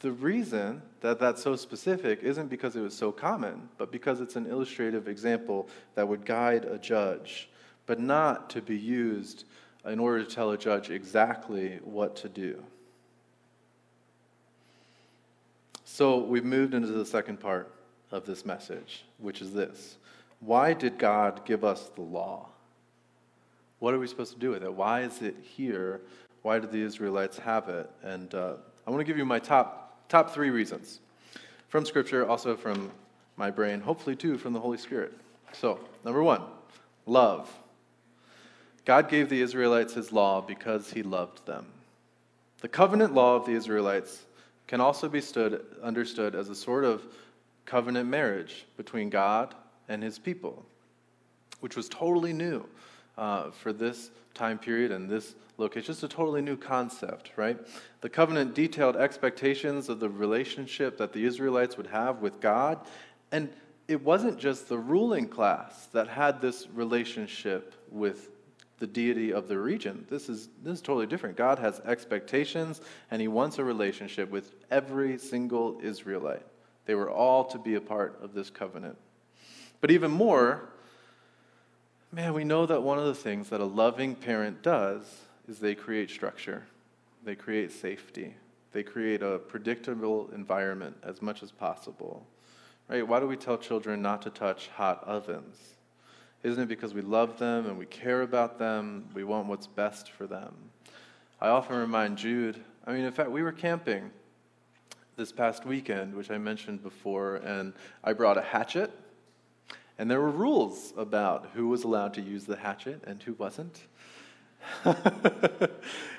[0.00, 4.36] the reason that that's so specific isn't because it was so common, but because it's
[4.36, 7.48] an illustrative example that would guide a judge,
[7.86, 9.44] but not to be used
[9.86, 12.62] in order to tell a judge exactly what to do.
[15.92, 17.70] So we've moved into the second part
[18.12, 19.98] of this message, which is this
[20.40, 22.48] Why did God give us the law?
[23.78, 24.72] What are we supposed to do with it?
[24.72, 26.00] Why is it here?
[26.40, 27.90] Why did the Israelites have it?
[28.02, 28.54] And uh,
[28.86, 31.00] I want to give you my top, top three reasons
[31.68, 32.90] from Scripture, also from
[33.36, 35.12] my brain, hopefully, too, from the Holy Spirit.
[35.52, 36.40] So, number one,
[37.04, 37.54] love.
[38.86, 41.66] God gave the Israelites his law because he loved them.
[42.62, 44.22] The covenant law of the Israelites
[44.72, 47.06] can also be stood, understood as a sort of
[47.66, 49.54] covenant marriage between God
[49.86, 50.64] and his people,
[51.60, 52.64] which was totally new
[53.18, 55.88] uh, for this time period and this location.
[55.88, 57.58] Just a totally new concept, right?
[58.00, 62.78] The covenant detailed expectations of the relationship that the Israelites would have with God.
[63.30, 63.50] And
[63.88, 68.30] it wasn't just the ruling class that had this relationship with
[68.82, 70.04] the deity of the region.
[70.10, 71.36] This is, this is totally different.
[71.36, 72.80] God has expectations,
[73.12, 76.44] and He wants a relationship with every single Israelite.
[76.86, 78.96] They were all to be a part of this covenant.
[79.80, 80.68] But even more,
[82.10, 85.04] man, we know that one of the things that a loving parent does
[85.46, 86.64] is they create structure,
[87.22, 88.34] they create safety,
[88.72, 92.26] they create a predictable environment as much as possible.
[92.88, 93.06] Right?
[93.06, 95.56] Why do we tell children not to touch hot ovens?
[96.42, 99.08] Isn't it because we love them and we care about them?
[99.14, 100.54] We want what's best for them.
[101.40, 104.10] I often remind Jude, I mean, in fact, we were camping
[105.16, 108.90] this past weekend, which I mentioned before, and I brought a hatchet.
[109.98, 113.86] And there were rules about who was allowed to use the hatchet and who wasn't.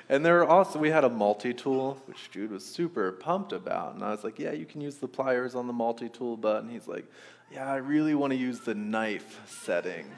[0.08, 3.94] and there were also, we had a multi tool, which Jude was super pumped about.
[3.94, 6.68] And I was like, yeah, you can use the pliers on the multi tool button.
[6.68, 7.06] He's like,
[7.52, 10.10] yeah, I really want to use the knife setting.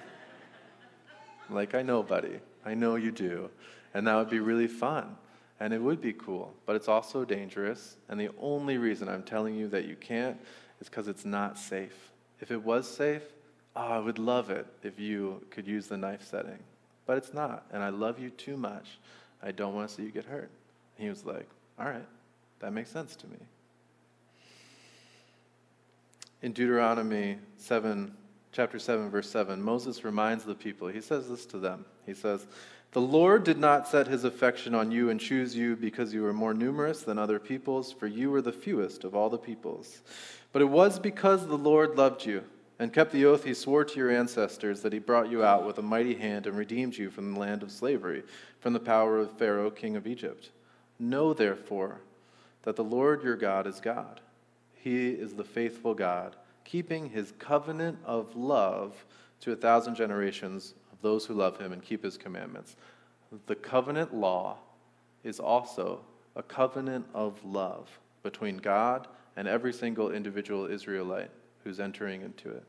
[1.50, 2.40] Like, I know, buddy.
[2.64, 3.50] I know you do.
[3.94, 5.16] And that would be really fun.
[5.58, 7.96] And it would be cool, but it's also dangerous.
[8.08, 10.38] And the only reason I'm telling you that you can't
[10.80, 12.12] is because it's not safe.
[12.40, 13.22] If it was safe,
[13.74, 16.58] oh, I would love it if you could use the knife setting.
[17.06, 17.64] But it's not.
[17.72, 18.98] And I love you too much.
[19.42, 20.50] I don't want to see you get hurt.
[20.96, 22.06] And he was like, All right,
[22.60, 23.38] that makes sense to me.
[26.42, 28.14] In Deuteronomy 7,
[28.52, 31.84] chapter 7, verse 7, Moses reminds the people, he says this to them.
[32.04, 32.46] He says,
[32.96, 36.32] the Lord did not set his affection on you and choose you because you were
[36.32, 40.00] more numerous than other peoples, for you were the fewest of all the peoples.
[40.50, 42.42] But it was because the Lord loved you
[42.78, 45.78] and kept the oath he swore to your ancestors that he brought you out with
[45.78, 48.22] a mighty hand and redeemed you from the land of slavery,
[48.60, 50.50] from the power of Pharaoh, king of Egypt.
[50.98, 52.00] Know, therefore,
[52.62, 54.20] that the Lord your God is God.
[54.74, 59.04] He is the faithful God, keeping his covenant of love
[59.40, 62.76] to a thousand generations of those who love him and keep his commandments.
[63.46, 64.58] The covenant law
[65.24, 66.00] is also
[66.36, 67.88] a covenant of love
[68.22, 71.30] between God and every single individual Israelite
[71.66, 72.62] who's entering into it.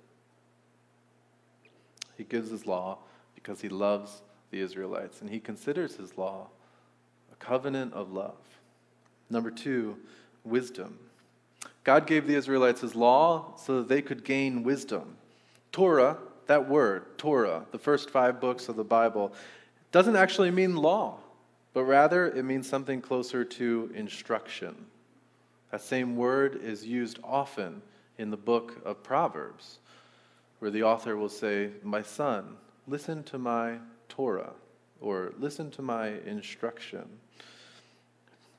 [2.17, 2.97] He gives his law
[3.35, 6.47] because he loves the Israelites, and he considers his law
[7.31, 8.33] a covenant of love.
[9.29, 9.97] Number two,
[10.43, 10.97] wisdom.
[11.83, 15.15] God gave the Israelites his law so that they could gain wisdom.
[15.71, 19.33] Torah that word, Torah, the first five books of the Bible,
[19.91, 21.17] doesn't actually mean law,
[21.73, 24.75] but rather it means something closer to instruction.
[25.71, 27.81] That same word is used often
[28.17, 29.79] in the book of Proverbs,
[30.59, 33.77] where the author will say, My son, listen to my
[34.09, 34.53] Torah,
[35.01, 37.07] or listen to my instruction.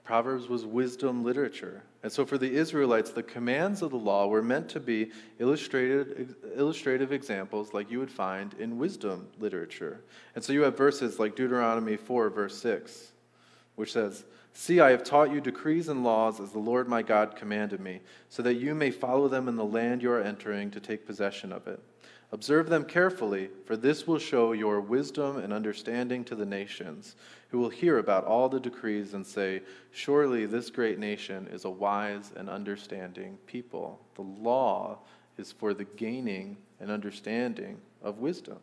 [0.09, 1.83] Proverbs was wisdom literature.
[2.03, 6.35] And so for the Israelites, the commands of the law were meant to be illustrated,
[6.57, 10.01] illustrative examples like you would find in wisdom literature.
[10.35, 13.13] And so you have verses like Deuteronomy 4, verse 6,
[13.75, 14.25] which says,
[14.61, 18.01] See, I have taught you decrees and laws as the Lord my God commanded me,
[18.29, 21.53] so that you may follow them in the land you are entering to take possession
[21.53, 21.81] of it.
[22.33, 27.15] Observe them carefully, for this will show your wisdom and understanding to the nations,
[27.51, 31.71] who will hear about all the decrees and say, Surely this great nation is a
[31.71, 34.01] wise and understanding people.
[34.17, 34.99] The law
[35.37, 38.59] is for the gaining and understanding of wisdom.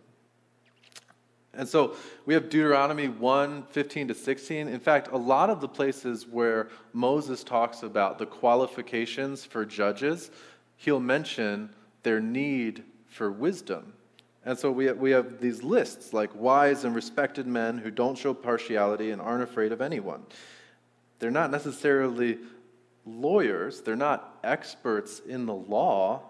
[1.57, 4.67] And so we have Deuteronomy 1 15 to 16.
[4.67, 10.31] In fact, a lot of the places where Moses talks about the qualifications for judges,
[10.77, 11.69] he'll mention
[12.03, 13.93] their need for wisdom.
[14.45, 18.17] And so we have, we have these lists like wise and respected men who don't
[18.17, 20.23] show partiality and aren't afraid of anyone.
[21.17, 22.37] They're not necessarily
[23.05, 26.21] lawyers, they're not experts in the law,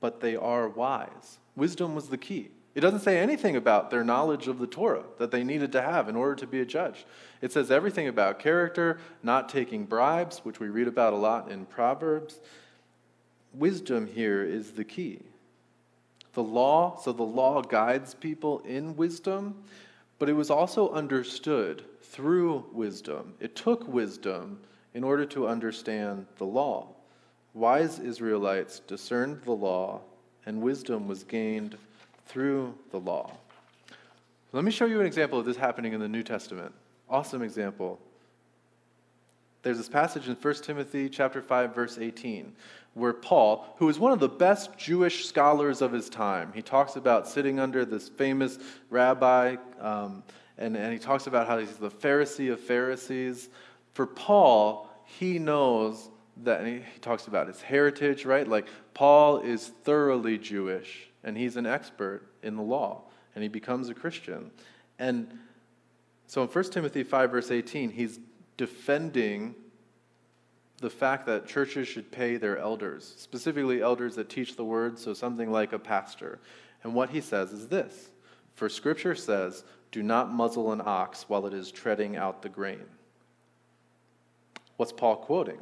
[0.00, 1.38] but they are wise.
[1.56, 2.50] Wisdom was the key.
[2.74, 6.08] It doesn't say anything about their knowledge of the Torah that they needed to have
[6.08, 7.06] in order to be a judge.
[7.40, 11.66] It says everything about character, not taking bribes, which we read about a lot in
[11.66, 12.40] Proverbs.
[13.52, 15.20] Wisdom here is the key
[16.34, 19.54] the law, so the law guides people in wisdom,
[20.18, 23.34] but it was also understood through wisdom.
[23.40, 24.60] It took wisdom
[24.94, 26.88] in order to understand the law.
[27.54, 30.00] Wise Israelites discerned the law,
[30.44, 31.78] and wisdom was gained
[32.26, 33.32] through the law.
[34.52, 36.72] Let me show you an example of this happening in the New Testament.
[37.08, 37.98] Awesome example.
[39.62, 42.54] There's this passage in 1 Timothy chapter 5 verse 18
[42.94, 46.96] where Paul, who is one of the best Jewish scholars of his time, he talks
[46.96, 48.58] about sitting under this famous
[48.88, 50.22] rabbi, um,
[50.58, 53.48] and, and he talks about how he's the Pharisee of Pharisees.
[53.94, 56.08] For Paul, he knows
[56.44, 58.46] that, and he, he talks about his heritage, right?
[58.46, 63.02] Like, Paul is thoroughly Jewish, and he's an expert in the law,
[63.34, 64.50] and he becomes a Christian.
[64.98, 65.38] And
[66.26, 68.20] so in 1 Timothy 5, verse 18, he's
[68.56, 69.54] defending
[70.78, 75.14] the fact that churches should pay their elders, specifically elders that teach the word, so
[75.14, 76.40] something like a pastor.
[76.82, 78.10] And what he says is this
[78.54, 82.84] For scripture says, Do not muzzle an ox while it is treading out the grain.
[84.76, 85.60] What's Paul quoting?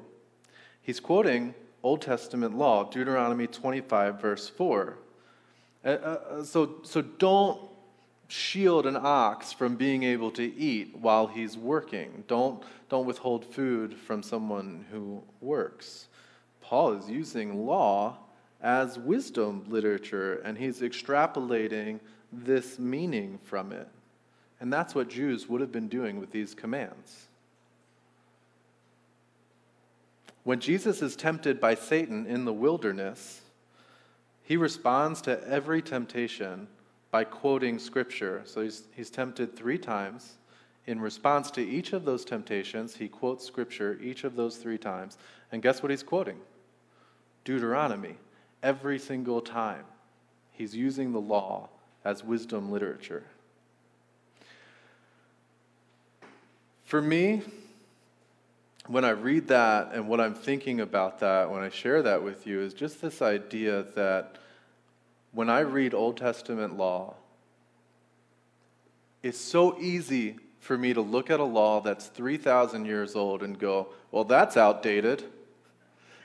[0.81, 4.98] He's quoting Old Testament law, Deuteronomy 25, verse 4.
[5.85, 7.61] Uh, uh, so, so don't
[8.29, 12.25] shield an ox from being able to eat while he's working.
[12.29, 16.07] Don't, don't withhold food from someone who works.
[16.61, 18.16] Paul is using law
[18.62, 22.01] as wisdom literature, and he's extrapolating
[22.33, 23.88] this meaning from it.
[24.61, 27.27] And that's what Jews would have been doing with these commands.
[30.45, 33.42] When Jesus is tempted by Satan in the wilderness,
[34.44, 36.66] he responds to every temptation
[37.11, 38.42] by quoting scripture.
[38.44, 40.35] So he's, he's tempted three times.
[40.87, 45.16] In response to each of those temptations, he quotes scripture each of those three times.
[45.52, 46.38] And guess what he's quoting?
[47.44, 48.16] Deuteronomy.
[48.62, 49.85] Every single time,
[50.52, 51.68] he's using the law
[52.05, 53.24] as wisdom literature.
[56.85, 57.42] For me,
[58.87, 62.47] when I read that and what I'm thinking about that, when I share that with
[62.47, 64.37] you, is just this idea that
[65.33, 67.14] when I read Old Testament law,
[69.23, 73.59] it's so easy for me to look at a law that's 3,000 years old and
[73.59, 75.25] go, well, that's outdated.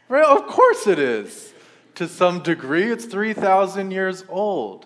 [0.10, 0.26] Right?
[0.26, 1.54] Of course it is.
[1.96, 4.86] To some degree, it's 3,000 years old.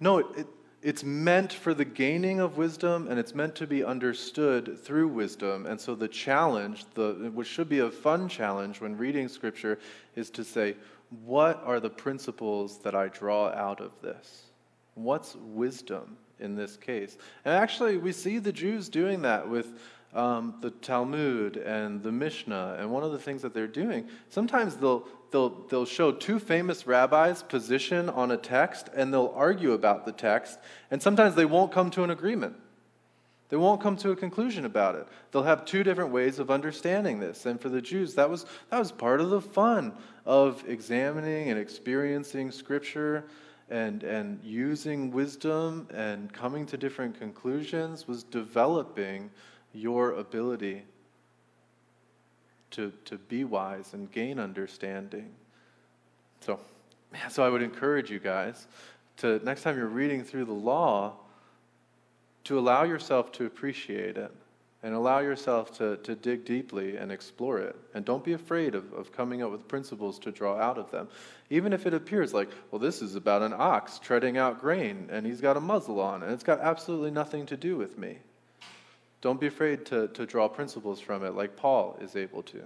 [0.00, 0.46] No, it,
[0.84, 5.64] it's meant for the gaining of wisdom and it's meant to be understood through wisdom.
[5.64, 9.78] And so the challenge, the, which should be a fun challenge when reading scripture,
[10.14, 10.76] is to say,
[11.24, 14.50] what are the principles that I draw out of this?
[14.94, 17.16] What's wisdom in this case?
[17.46, 19.80] And actually, we see the Jews doing that with
[20.14, 22.76] um, the Talmud and the Mishnah.
[22.78, 26.86] And one of the things that they're doing, sometimes they'll, they'll, they'll show two famous
[26.86, 30.58] rabbis' position on a text and they'll argue about the text.
[30.90, 32.56] And sometimes they won't come to an agreement.
[33.50, 35.06] They won't come to a conclusion about it.
[35.30, 37.46] They'll have two different ways of understanding this.
[37.46, 39.92] And for the Jews, that was, that was part of the fun
[40.24, 43.24] of examining and experiencing Scripture
[43.70, 49.30] and, and using wisdom and coming to different conclusions, was developing
[49.74, 50.82] your ability
[52.70, 55.30] to, to be wise and gain understanding.
[56.40, 56.58] So,
[57.28, 58.66] so I would encourage you guys
[59.18, 61.14] to next time you're reading through the law,
[62.44, 64.30] to allow yourself to appreciate it
[64.82, 67.74] and allow yourself to, to dig deeply and explore it.
[67.94, 71.08] And don't be afraid of, of coming up with principles to draw out of them.
[71.48, 75.24] Even if it appears like, well, this is about an ox treading out grain and
[75.24, 78.18] he's got a muzzle on and it's got absolutely nothing to do with me.
[79.24, 82.60] Don't be afraid to, to draw principles from it like Paul is able to.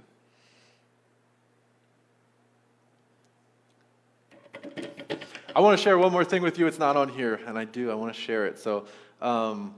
[5.54, 6.66] I want to share one more thing with you.
[6.66, 7.92] It's not on here, and I do.
[7.92, 8.58] I want to share it.
[8.58, 8.86] So,
[9.22, 9.72] um,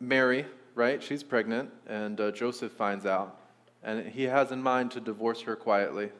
[0.00, 1.00] Mary, right?
[1.00, 3.38] She's pregnant, and uh, Joseph finds out,
[3.84, 6.10] and he has in mind to divorce her quietly.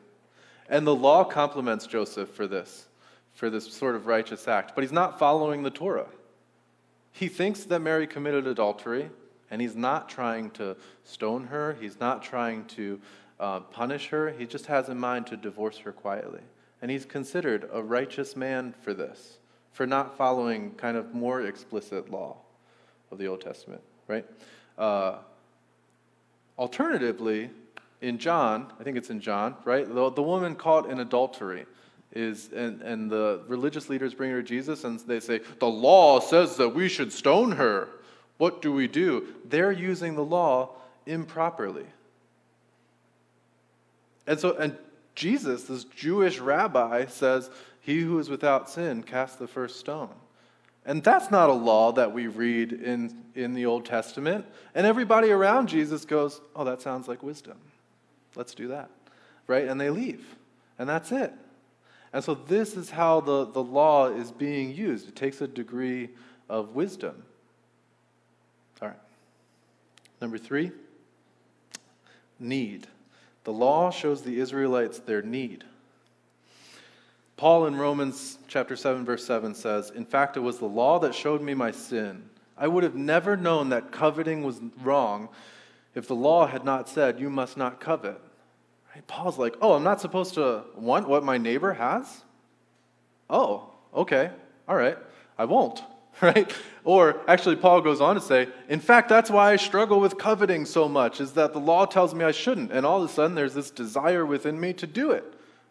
[0.69, 2.87] And the law compliments Joseph for this,
[3.35, 6.07] for this sort of righteous act, but he's not following the Torah.
[7.13, 9.11] He thinks that Mary committed adultery,
[9.51, 13.01] and he's not trying to stone her, he's not trying to
[13.39, 14.31] uh, punish her.
[14.31, 16.41] He just has in mind to divorce her quietly.
[16.83, 19.39] And he's considered a righteous man for this,
[19.73, 22.37] for not following kind of more explicit law
[23.11, 24.25] of the Old Testament, right?
[24.79, 25.17] Uh,
[26.59, 27.51] alternatively,
[28.01, 29.87] in John, I think it's in John, right?
[29.87, 31.67] The, the woman caught in adultery
[32.13, 36.19] is and, and the religious leaders bring her to jesus and they say the law
[36.19, 37.89] says that we should stone her.
[38.39, 39.27] What do we do?
[39.45, 40.71] They're using the law
[41.07, 41.87] improperly.
[44.27, 44.77] And so and
[45.15, 50.15] jesus this jewish rabbi says he who is without sin cast the first stone.
[50.87, 54.47] And that's not a law that we read in, in the old testament.
[54.75, 57.59] And everybody around jesus goes oh that sounds like wisdom.
[58.35, 58.91] Let's do that.
[59.47, 59.69] Right?
[59.69, 60.25] And they leave.
[60.77, 61.33] And that's it
[62.13, 65.09] and so this is how the, the law is being used.
[65.09, 66.11] It takes a degree
[66.49, 67.23] of wisdom.
[68.83, 68.97] All right.
[70.21, 70.73] Number three,
[72.39, 72.89] need.
[73.45, 75.65] The law shows the Israelites their need.
[77.37, 81.15] Paul in Romans chapter 7 verse 7 says, "In fact it was the law that
[81.15, 82.29] showed me my sin.
[82.59, 85.31] I would have never known that coveting was wrong
[85.95, 88.21] if the law had not said you must not covet."
[89.01, 89.07] Right?
[89.07, 92.23] Paul's like, oh, I'm not supposed to want what my neighbor has?
[93.31, 94.31] Oh, okay,
[94.69, 94.99] all right,
[95.39, 95.83] I won't,
[96.21, 96.53] right?
[96.85, 100.67] Or actually, Paul goes on to say, in fact, that's why I struggle with coveting
[100.67, 102.73] so much, is that the law tells me I shouldn't.
[102.73, 105.25] And all of a sudden, there's this desire within me to do it.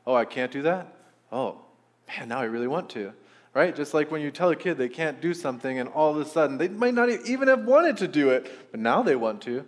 [0.07, 0.95] Oh, I can't do that?
[1.31, 1.59] Oh,
[2.07, 3.13] man, now I really want to.
[3.53, 3.75] Right?
[3.75, 6.25] Just like when you tell a kid they can't do something, and all of a
[6.25, 9.65] sudden, they might not even have wanted to do it, but now they want to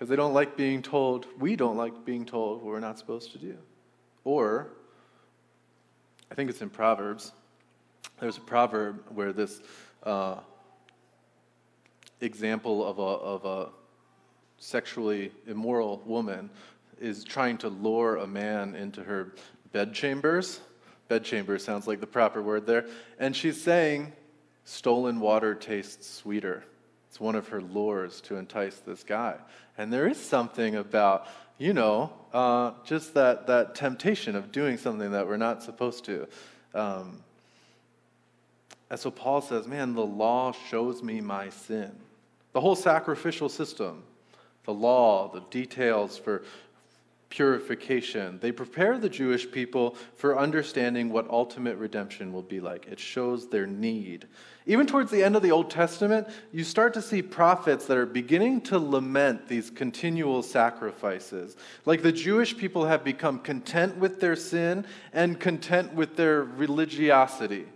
[0.00, 3.32] because they don't like being told, we don't like being told what we're not supposed
[3.32, 3.54] to do.
[4.24, 4.68] Or,
[6.30, 7.32] I think it's in Proverbs,
[8.18, 9.60] there's a proverb where this
[10.02, 10.36] uh,
[12.22, 13.68] example of a, of a
[14.56, 16.48] sexually immoral woman
[16.98, 19.34] is trying to lure a man into her
[19.72, 20.60] bedchambers.
[21.08, 22.86] Bedchamber sounds like the proper word there.
[23.18, 24.14] And she's saying,
[24.64, 26.64] stolen water tastes sweeter.
[27.10, 29.34] It's one of her lures to entice this guy.
[29.76, 31.26] And there is something about,
[31.58, 36.28] you know, uh, just that, that temptation of doing something that we're not supposed to.
[36.72, 37.24] Um,
[38.90, 41.90] and so Paul says, man, the law shows me my sin.
[42.52, 44.04] The whole sacrificial system,
[44.64, 46.44] the law, the details for
[47.30, 52.86] purification, they prepare the Jewish people for understanding what ultimate redemption will be like.
[52.86, 54.26] It shows their need.
[54.66, 58.04] Even towards the end of the Old Testament, you start to see prophets that are
[58.04, 61.56] beginning to lament these continual sacrifices.
[61.86, 67.66] Like the Jewish people have become content with their sin and content with their religiosity.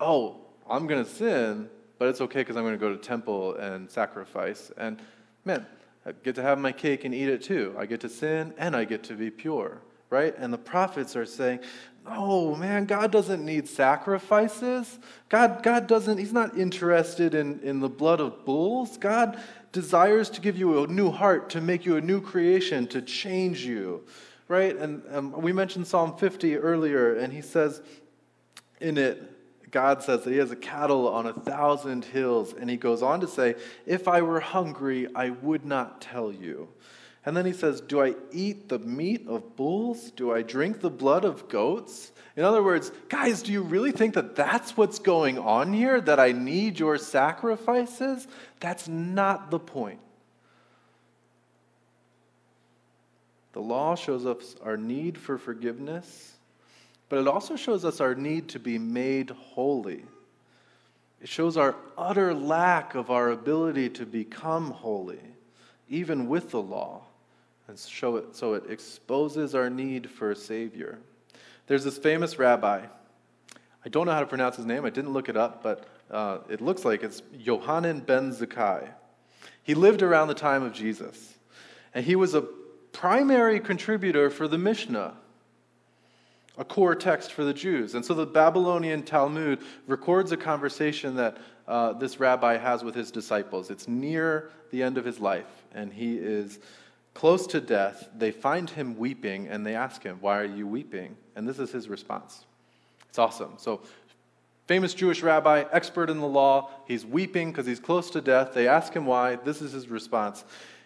[0.00, 0.36] Oh,
[0.68, 3.88] I'm going to sin, but it's okay because I'm going to go to temple and
[3.88, 4.70] sacrifice.
[4.76, 5.00] And
[5.44, 5.64] man,
[6.06, 7.74] I get to have my cake and eat it too.
[7.76, 10.34] I get to sin and I get to be pure, right?
[10.38, 11.60] And the prophets are saying,
[12.04, 15.00] no, man, God doesn't need sacrifices.
[15.28, 18.96] God, God doesn't, He's not interested in, in the blood of bulls.
[18.96, 19.40] God
[19.72, 23.64] desires to give you a new heart, to make you a new creation, to change
[23.64, 24.04] you,
[24.46, 24.76] right?
[24.76, 27.82] And um, we mentioned Psalm 50 earlier, and he says
[28.80, 29.35] in it,
[29.70, 33.20] God says that he has a cattle on a thousand hills, and he goes on
[33.20, 36.68] to say, If I were hungry, I would not tell you.
[37.24, 40.12] And then he says, Do I eat the meat of bulls?
[40.12, 42.12] Do I drink the blood of goats?
[42.36, 46.00] In other words, guys, do you really think that that's what's going on here?
[46.00, 48.28] That I need your sacrifices?
[48.60, 49.98] That's not the point.
[53.54, 56.35] The law shows us our need for forgiveness
[57.08, 60.04] but it also shows us our need to be made holy.
[61.20, 65.20] It shows our utter lack of our ability to become holy,
[65.88, 67.02] even with the law.
[67.68, 70.98] And show it, so it exposes our need for a Savior.
[71.66, 72.82] There's this famous rabbi.
[73.84, 74.84] I don't know how to pronounce his name.
[74.84, 78.88] I didn't look it up, but uh, it looks like it's Yohanan ben Zakkai.
[79.62, 81.34] He lived around the time of Jesus,
[81.92, 82.42] and he was a
[82.92, 85.14] primary contributor for the Mishnah
[86.58, 87.94] a core text for the Jews.
[87.94, 91.38] And so the Babylonian Talmud records a conversation that
[91.68, 93.70] uh, this rabbi has with his disciples.
[93.70, 96.58] It's near the end of his life, and he is
[97.14, 98.08] close to death.
[98.16, 101.16] They find him weeping, and they ask him, Why are you weeping?
[101.34, 102.44] And this is his response.
[103.08, 103.54] It's awesome.
[103.56, 103.80] So,
[104.66, 108.54] famous Jewish rabbi, expert in the law, he's weeping because he's close to death.
[108.54, 109.36] They ask him why.
[109.36, 110.44] This is his response.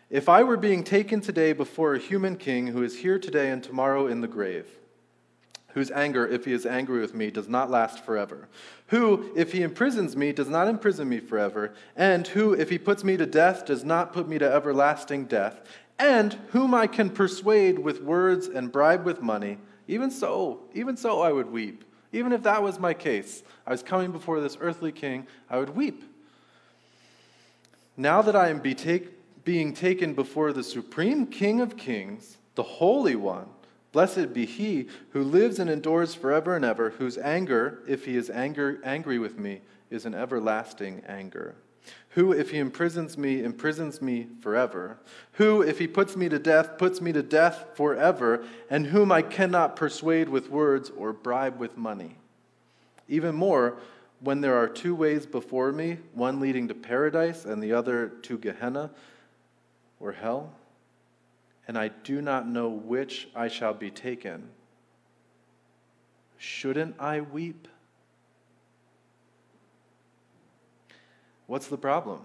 [0.08, 3.62] If I were being taken today before a human king who is here today and
[3.62, 4.66] tomorrow in the grave,
[5.74, 8.48] whose anger, if he is angry with me, does not last forever,
[8.88, 13.04] who, if he imprisons me, does not imprison me forever, and who, if he puts
[13.04, 15.60] me to death, does not put me to everlasting death,
[15.98, 21.20] and whom I can persuade with words and bribe with money, even so, even so
[21.20, 21.84] I would weep.
[22.12, 25.76] Even if that was my case, I was coming before this earthly king, I would
[25.76, 26.02] weep.
[27.96, 28.60] Now that I am
[29.44, 33.46] being taken before the supreme King of kings, the Holy One,
[33.92, 38.30] Blessed be he who lives and endures forever and ever, whose anger, if he is
[38.30, 41.56] anger, angry with me, is an everlasting anger.
[42.10, 44.98] Who, if he imprisons me, imprisons me forever.
[45.32, 49.22] Who, if he puts me to death, puts me to death forever, and whom I
[49.22, 52.16] cannot persuade with words or bribe with money.
[53.08, 53.78] Even more,
[54.20, 58.38] when there are two ways before me, one leading to paradise and the other to
[58.38, 58.90] Gehenna
[59.98, 60.52] or hell,
[61.70, 64.48] and I do not know which I shall be taken.
[66.36, 67.68] Shouldn't I weep?
[71.46, 72.22] What's the problem?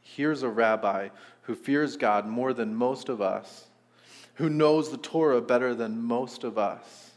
[0.00, 1.08] Here's a rabbi
[1.40, 3.66] who fears God more than most of us,
[4.34, 7.10] who knows the Torah better than most of us,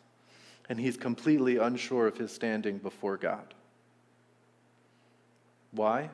[0.69, 3.53] and he's completely unsure of his standing before God.
[5.69, 6.09] Why?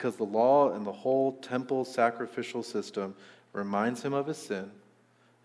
[0.00, 3.14] Because the law and the whole temple sacrificial system
[3.52, 4.70] reminds him of his sin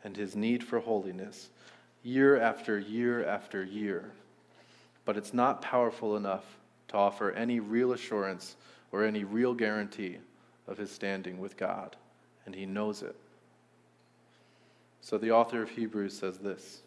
[0.02, 1.50] and his need for holiness
[2.04, 4.14] year after year after year.
[5.04, 6.46] But it's not powerful enough
[6.88, 8.56] to offer any real assurance
[8.94, 10.20] or any real guarantee
[10.70, 11.98] of his standing with God,
[12.46, 13.18] and he knows it.
[15.02, 16.82] So the author of Hebrews says this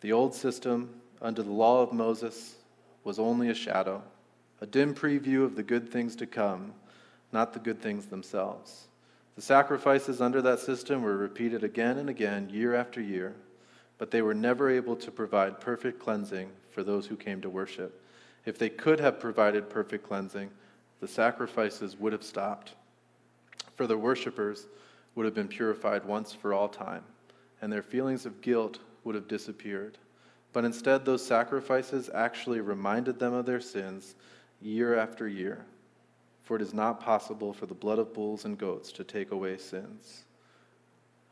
[0.00, 2.54] The old system under the law of Moses
[3.04, 4.02] was only a shadow
[4.60, 6.72] a dim preview of the good things to come,
[7.32, 8.88] not the good things themselves.
[9.36, 13.34] The sacrifices under that system were repeated again and again, year after year,
[13.96, 18.02] but they were never able to provide perfect cleansing for those who came to worship.
[18.44, 20.50] If they could have provided perfect cleansing,
[21.00, 22.74] the sacrifices would have stopped.
[23.76, 24.66] For the worshippers
[25.14, 27.04] would have been purified once for all time,
[27.62, 29.96] and their feelings of guilt would have disappeared.
[30.52, 34.16] But instead, those sacrifices actually reminded them of their sins
[34.60, 35.64] year after year.
[36.42, 39.56] For it is not possible for the blood of bulls and goats to take away
[39.56, 40.24] sins.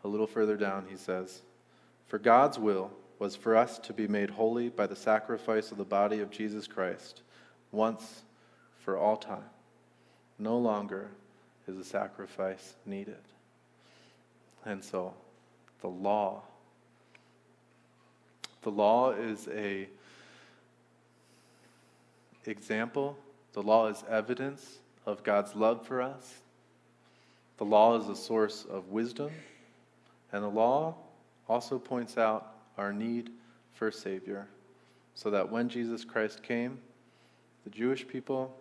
[0.05, 1.43] A little further down, he says,
[2.07, 5.85] For God's will was for us to be made holy by the sacrifice of the
[5.85, 7.23] body of Jesus Christ,
[7.73, 8.23] once
[8.85, 9.43] for all time.
[10.39, 11.09] No longer
[11.67, 13.17] is a sacrifice needed.
[14.65, 15.15] And so,
[15.81, 16.43] the law.
[18.63, 19.89] The law is a
[22.49, 23.17] example.
[23.53, 26.41] The law is evidence of God's love for us.
[27.57, 29.31] The law is a source of wisdom.
[30.33, 30.97] And the law
[31.49, 33.31] also points out our need
[33.73, 34.47] for a Savior,
[35.15, 36.79] so that when Jesus Christ came,
[37.65, 38.55] the Jewish people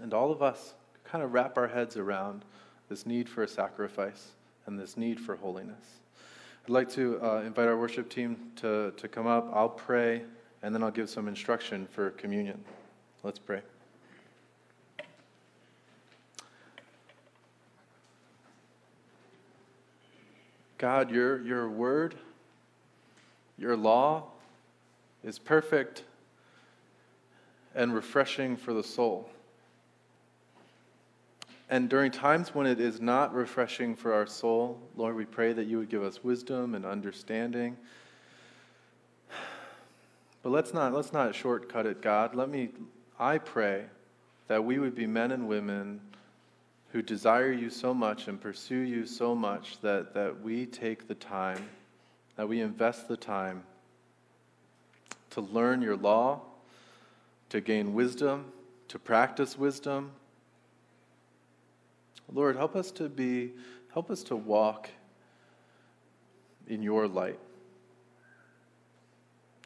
[0.00, 0.74] and all of us
[1.04, 2.44] kind of wrap our heads around
[2.88, 4.32] this need for a sacrifice
[4.66, 6.00] and this need for holiness.
[6.64, 9.50] I'd like to uh, invite our worship team to, to come up.
[9.52, 10.22] I'll pray,
[10.62, 12.62] and then I'll give some instruction for communion.
[13.22, 13.60] Let's pray.
[20.78, 22.14] God, your, your word,
[23.58, 24.24] your law
[25.22, 26.04] is perfect
[27.74, 29.28] and refreshing for the soul.
[31.68, 35.66] And during times when it is not refreshing for our soul, Lord, we pray that
[35.66, 37.76] you would give us wisdom and understanding.
[40.42, 42.34] But let's not, let's not shortcut it, God.
[42.34, 42.70] Let me,
[43.20, 43.84] I pray
[44.48, 46.00] that we would be men and women
[46.92, 51.14] who desire you so much and pursue you so much that, that we take the
[51.14, 51.68] time,
[52.36, 53.62] that we invest the time
[55.30, 56.40] to learn your law,
[57.50, 58.52] to gain wisdom,
[58.88, 60.12] to practice wisdom.
[62.32, 63.52] Lord, help us to be,
[63.92, 64.88] help us to walk
[66.66, 67.38] in your light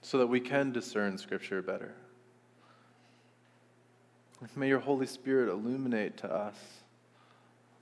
[0.02, 1.94] so that we can discern Scripture better.
[4.56, 6.54] May your Holy Spirit illuminate to us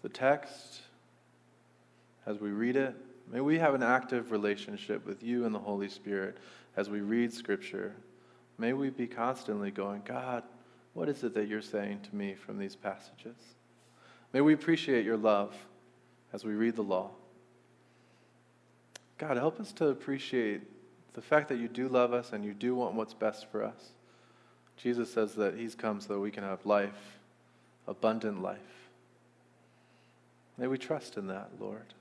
[0.03, 0.81] the text
[2.27, 2.95] as we read it.
[3.31, 6.39] May we have an active relationship with you and the Holy Spirit
[6.77, 7.95] as we read Scripture.
[8.59, 10.43] May we be constantly going, God,
[10.95, 13.37] what is it that you're saying to me from these passages?
[14.33, 15.55] May we appreciate your love
[16.33, 17.11] as we read the law.
[19.19, 20.63] God, help us to appreciate
[21.15, 23.93] the fact that you do love us and you do want what's best for us.
[24.83, 27.19] Jesus says that he's come so that we can have life,
[27.87, 28.59] abundant life.
[30.59, 31.95] May we trust in that, Lord.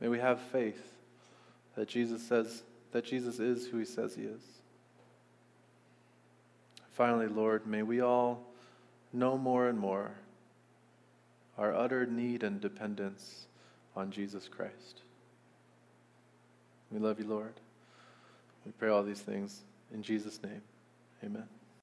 [0.00, 0.92] May we have faith
[1.74, 2.62] that Jesus says
[2.92, 4.42] that Jesus is who he says he is.
[6.92, 8.42] Finally, Lord, may we all
[9.12, 10.12] know more and more
[11.58, 13.46] our utter need and dependence
[13.96, 15.02] on Jesus Christ.
[16.90, 17.54] We love you, Lord.
[18.64, 19.62] We pray all these things
[19.92, 20.62] in Jesus' name.
[21.24, 21.55] Amen.